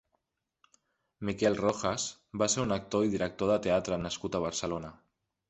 [1.29, 2.07] Miquel Rojas
[2.43, 4.93] va ser un actor i director de teatre nascut a Barcelona.